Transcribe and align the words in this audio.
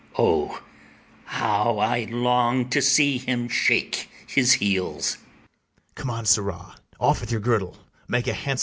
O, 0.17 0.63
how 1.25 1.77
I 1.77 2.05
long 2.05 2.67
to 2.69 2.81
see 2.81 3.19
him 3.19 3.47
shake 3.47 4.09
his 4.25 4.53
heels! 4.53 5.17
BARABAS. 5.17 5.27
Come 5.93 6.09
on, 6.09 6.25
sirrah: 6.25 6.75
Off 6.99 7.21
with 7.21 7.29
your 7.31 7.39
girdle; 7.39 7.77
make 8.07 8.25
a 8.25 8.33
handsome 8.33 8.55
noose. 8.55 8.59